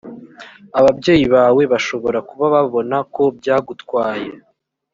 ababyeyi 0.79 1.25
bawe 1.35 1.61
bashobora 1.71 2.19
kuba 2.29 2.45
babona 2.55 2.97
ko 3.13 3.23
byagutwaye 3.37 4.29